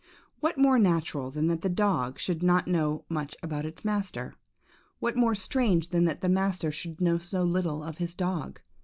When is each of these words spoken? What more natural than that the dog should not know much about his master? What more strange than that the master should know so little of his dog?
What 0.39 0.57
more 0.57 0.79
natural 0.79 1.29
than 1.29 1.45
that 1.49 1.61
the 1.61 1.69
dog 1.69 2.17
should 2.17 2.41
not 2.41 2.67
know 2.67 3.05
much 3.07 3.35
about 3.43 3.65
his 3.65 3.85
master? 3.85 4.33
What 4.97 5.15
more 5.15 5.35
strange 5.35 5.89
than 5.89 6.05
that 6.05 6.21
the 6.21 6.27
master 6.27 6.71
should 6.71 6.99
know 6.99 7.19
so 7.19 7.43
little 7.43 7.83
of 7.83 7.99
his 7.99 8.15
dog? 8.15 8.59